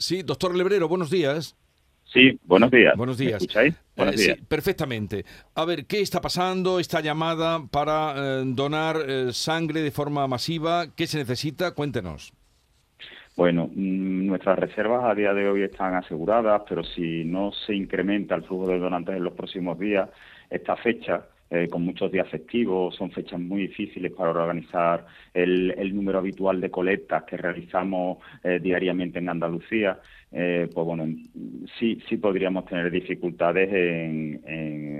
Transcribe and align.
Sí, 0.00 0.22
doctor 0.22 0.56
Lebrero, 0.56 0.88
buenos 0.88 1.10
días. 1.10 1.56
Sí, 2.04 2.40
buenos 2.44 2.70
días. 2.70 2.96
Buenos 2.96 3.18
días. 3.18 3.32
¿Me 3.40 3.46
escucháis? 3.46 3.74
Buenos 3.96 4.14
Eh, 4.14 4.18
días. 4.24 4.38
sí, 4.38 4.44
perfectamente. 4.48 5.24
A 5.54 5.64
ver, 5.66 5.84
¿qué 5.84 6.00
está 6.00 6.20
pasando? 6.22 6.80
Esta 6.80 7.00
llamada 7.02 7.60
para 7.70 8.14
eh, 8.16 8.42
donar 8.46 8.96
eh, 9.06 9.28
sangre 9.32 9.82
de 9.82 9.90
forma 9.90 10.26
masiva, 10.26 10.86
¿qué 10.96 11.06
se 11.06 11.18
necesita? 11.18 11.72
Cuéntenos. 11.74 12.32
Bueno, 13.36 13.68
mm, 13.72 14.26
nuestras 14.26 14.58
reservas 14.58 15.04
a 15.04 15.14
día 15.14 15.34
de 15.34 15.48
hoy 15.48 15.62
están 15.62 15.94
aseguradas, 15.94 16.62
pero 16.66 16.82
si 16.82 17.24
no 17.24 17.52
se 17.66 17.74
incrementa 17.74 18.34
el 18.34 18.42
flujo 18.44 18.68
de 18.68 18.78
donantes 18.78 19.14
en 19.16 19.22
los 19.24 19.34
próximos 19.34 19.78
días, 19.78 20.08
esta 20.48 20.76
fecha, 20.76 21.26
eh, 21.50 21.68
con 21.68 21.82
muchos 21.84 22.10
días 22.12 22.28
festivos, 22.28 22.94
son 22.96 23.10
fechas 23.10 23.40
muy 23.40 23.62
difíciles 23.62 24.12
para 24.12 24.30
organizar 24.30 25.06
el, 25.34 25.72
el 25.76 25.94
número 25.94 26.18
habitual 26.18 26.60
de 26.60 26.70
colectas 26.70 27.24
que 27.24 27.36
realizamos 27.36 28.18
eh, 28.44 28.60
diariamente 28.62 29.18
en 29.18 29.28
Andalucía. 29.28 30.00
Eh, 30.32 30.68
pues 30.72 30.86
bueno, 30.86 31.06
sí, 31.78 31.98
sí 32.08 32.16
podríamos 32.16 32.64
tener 32.66 32.90
dificultades 32.90 33.68
en, 33.72 34.40
en- 34.46 34.99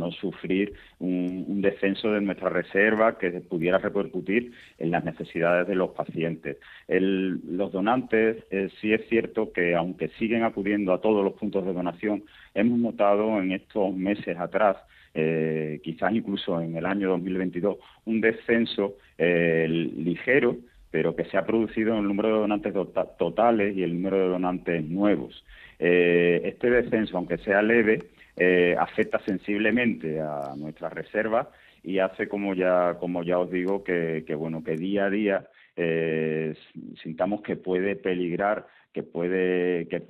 no 0.00 0.10
sufrir 0.10 0.72
un, 0.98 1.60
descenso 1.62 2.10
de 2.10 2.20
nuestra 2.22 2.48
reserva 2.48 3.18
que 3.18 3.30
pudiera 3.42 3.78
repercutir 3.78 4.52
en 4.78 4.90
las 4.90 5.04
necesidades 5.04 5.68
de 5.68 5.74
los 5.74 5.90
pacientes. 5.90 6.56
El- 6.88 7.40
los 7.56 7.70
donantes, 7.70 8.44
eh, 8.50 8.68
sí 8.80 8.92
es 8.92 9.06
cierto 9.08 9.52
que 9.52 9.74
aunque 9.74 10.08
siguen 10.18 10.42
acudiendo 10.44 10.92
a 10.92 11.00
todos 11.00 11.22
los 11.22 11.34
puntos 11.34 11.64
de 11.66 11.72
donación, 11.72 12.24
hemos 12.54 12.78
notado 12.78 13.40
en 13.40 13.52
estos 13.52 13.94
meses 13.94 14.36
atrás 14.38 14.76
eh, 15.14 15.80
quizás 15.82 16.12
incluso 16.14 16.60
en 16.60 16.76
el 16.76 16.86
año 16.86 17.08
2022, 17.10 17.78
un 18.04 18.20
descenso 18.20 18.96
eh, 19.18 19.66
ligero, 19.68 20.56
pero 20.90 21.14
que 21.14 21.24
se 21.26 21.36
ha 21.36 21.46
producido 21.46 21.96
el 21.96 22.06
número 22.06 22.28
de 22.28 22.40
donantes 22.40 22.72
tota- 22.72 23.16
totales 23.16 23.76
y 23.76 23.82
el 23.82 23.94
número 23.94 24.18
de 24.18 24.28
donantes 24.28 24.84
nuevos. 24.84 25.44
Eh, 25.78 26.42
este 26.44 26.70
descenso, 26.70 27.16
aunque 27.16 27.38
sea 27.38 27.62
leve, 27.62 27.98
eh, 28.36 28.74
afecta 28.78 29.18
sensiblemente 29.20 30.20
a 30.20 30.54
nuestras 30.56 30.92
reservas 30.92 31.48
y 31.82 31.98
hace, 31.98 32.28
como 32.28 32.54
ya, 32.54 32.96
como 32.98 33.22
ya 33.22 33.38
os 33.38 33.50
digo, 33.50 33.82
que, 33.84 34.22
bueno, 34.36 34.62
que 34.62 34.76
día 34.76 35.06
a 35.06 35.10
día 35.10 35.48
eh, 35.76 36.54
sintamos 37.02 37.42
que 37.42 37.56
puede 37.56 37.96
peligrar 37.96 38.66
que 38.92 39.04
puede 39.04 39.86
que 39.86 40.02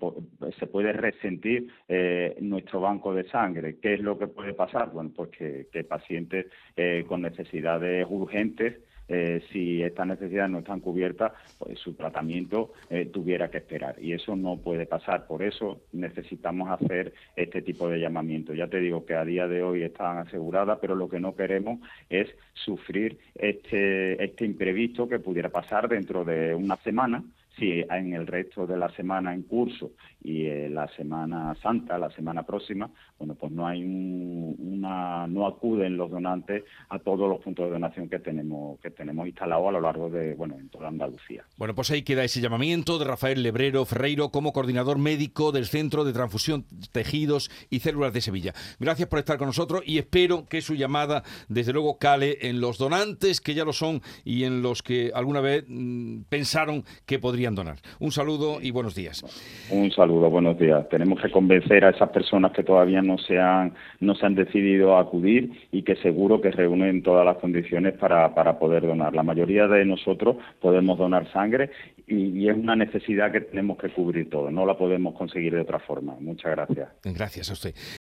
se 0.59 0.67
puede 0.67 0.92
resentir 0.94 1.69
eh, 1.87 2.34
nuestro 2.41 2.81
banco 2.81 3.12
de 3.15 3.25
sangre. 3.25 3.77
¿Qué 3.78 3.92
es 3.94 4.00
lo 4.00 4.19
que 4.19 4.27
puede 4.27 4.55
pasar? 4.55 4.91
Bueno, 4.91 5.11
pues 5.15 5.28
que, 5.31 5.67
que 5.70 5.84
pacientes 5.84 6.47
eh, 6.77 7.05
con 7.06 7.20
necesidades 7.20 8.06
urgentes 8.09 8.78
eh, 9.11 9.42
si 9.53 9.83
estas 9.83 10.06
necesidades 10.06 10.50
no 10.50 10.61
están 10.61 10.80
cubiertas, 10.80 11.33
pues 11.58 11.78
su 11.80 11.94
tratamiento 11.94 12.72
eh, 12.89 13.06
tuviera 13.06 13.50
que 13.50 13.58
esperar. 13.58 13.97
Y 14.00 14.12
eso 14.12 14.36
no 14.36 14.56
puede 14.58 14.86
pasar. 14.86 15.27
Por 15.27 15.42
eso 15.42 15.80
necesitamos 15.92 16.70
hacer 16.70 17.12
este 17.34 17.61
tipo 17.61 17.88
de 17.88 17.98
llamamiento. 17.98 18.55
Ya 18.55 18.69
te 18.69 18.78
digo 18.78 19.05
que 19.05 19.14
a 19.14 19.25
día 19.25 19.48
de 19.48 19.62
hoy 19.62 19.83
están 19.83 20.19
aseguradas, 20.19 20.78
pero 20.81 20.94
lo 20.94 21.08
que 21.08 21.19
no 21.19 21.34
queremos 21.34 21.81
es 22.08 22.28
sufrir 22.55 23.19
este, 23.34 24.22
este 24.22 24.44
imprevisto 24.44 25.08
que 25.08 25.19
pudiera 25.19 25.48
pasar 25.48 25.88
dentro 25.88 26.25
de 26.25 26.55
una 26.55 26.77
semana 26.77 27.25
si 27.61 27.84
en 27.89 28.14
el 28.14 28.27
resto 28.27 28.66
de 28.66 28.77
la 28.77 28.91
semana 28.97 29.33
en 29.33 29.42
curso 29.42 29.92
y 30.25 30.47
eh, 30.47 30.69
la 30.69 30.89
semana 30.97 31.55
santa, 31.62 31.97
la 31.98 32.11
semana 32.11 32.42
próxima, 32.42 32.91
bueno, 33.19 33.36
pues 33.36 33.53
no 33.53 33.66
hay 33.69 33.84
un- 33.84 34.56
una, 34.58 35.27
no 35.28 35.47
acuden 35.47 35.97
los 35.97 36.11
donantes 36.11 36.64
a 36.88 36.98
todos 36.98 37.28
los 37.28 37.41
puntos 37.41 37.66
de 37.66 37.72
donación 37.72 38.08
que 38.08 38.19
tenemos, 38.19 38.81
que 38.81 38.91
tenemos 38.91 39.27
instalados 39.28 39.69
a 39.69 39.72
lo 39.72 39.81
largo 39.81 40.08
de, 40.11 40.34
bueno, 40.34 40.56
en 40.58 40.69
toda 40.70 40.88
Andalucía. 40.88 41.44
Bueno, 41.58 41.75
pues 41.75 41.91
ahí 41.91 42.03
queda 42.03 42.25
ese 42.25 42.41
llamamiento 42.41 42.98
de 42.98 43.05
Rafael 43.05 43.42
Lebrero 43.42 43.84
Ferreiro 43.84 44.31
como 44.31 44.53
coordinador 44.53 44.98
médico 44.98 45.53
del 45.53 45.66
Centro 45.66 46.05
de 46.05 46.12
Transfusión 46.14 46.64
Tejidos 46.92 47.50
y 47.69 47.81
Células 47.81 48.12
de 48.14 48.20
Sevilla. 48.22 48.55
Gracias 48.78 49.08
por 49.08 49.19
estar 49.19 49.36
con 49.38 49.47
nosotros 49.48 49.83
y 49.84 49.98
espero 49.98 50.47
que 50.48 50.62
su 50.62 50.75
llamada, 50.75 51.22
desde 51.48 51.72
luego, 51.75 51.98
cale 51.98 52.38
en 52.48 52.60
los 52.62 52.78
donantes 52.78 53.41
que 53.42 53.54
ya 53.54 53.65
lo 53.66 53.72
son 53.75 54.00
y 54.25 54.44
en 54.44 54.62
los 54.62 54.82
que 54.82 55.12
alguna 55.15 55.41
vez 55.41 55.65
mm, 55.69 56.22
pensaron 56.31 56.84
que 57.06 57.19
podrían 57.19 57.50
donar. 57.55 57.77
Un 57.99 58.12
saludo 58.12 58.61
y 58.61 58.71
buenos 58.71 58.94
días. 58.94 59.22
Un 59.71 59.91
saludo, 59.91 60.31
buenos 60.31 60.59
días. 60.59 60.88
Tenemos 60.88 61.21
que 61.21 61.31
convencer 61.31 61.84
a 61.84 61.91
esas 61.91 62.11
personas 62.11 62.53
que 62.53 62.62
todavía 62.62 63.03
no 63.03 63.19
se 63.19 63.38
han, 63.38 63.75
no 64.00 64.15
se 64.15 64.27
han 64.27 64.34
decidido 64.34 64.97
a 64.97 65.00
acudir 65.00 65.69
y 65.72 65.83
que 65.83 65.97
seguro 65.97 66.41
que 66.41 66.50
reúnen 66.50 67.03
todas 67.03 67.25
las 67.25 67.37
condiciones 67.39 67.94
para, 67.94 68.34
para 68.34 68.59
poder 68.59 68.87
donar. 68.87 69.15
La 69.15 69.22
mayoría 69.22 69.66
de 69.66 69.84
nosotros 69.84 70.37
podemos 70.60 70.99
donar 70.99 71.31
sangre 71.33 71.71
y, 72.06 72.41
y 72.41 72.49
es 72.49 72.56
una 72.56 72.77
necesidad 72.77 73.33
que 73.33 73.41
tenemos 73.41 73.78
que 73.78 73.89
cubrir 73.91 74.28
todos. 74.31 74.53
No 74.53 74.66
la 74.66 74.77
podemos 74.77 75.15
conseguir 75.15 75.55
de 75.55 75.60
otra 75.60 75.78
forma. 75.78 76.15
Muchas 76.21 76.53
gracias. 76.53 76.89
Gracias 77.05 77.50
a 77.50 77.53
usted. 77.53 77.75